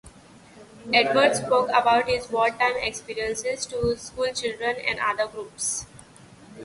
[0.91, 5.85] Edwards spoke about his wartime experiences to schoolchildren and other groups.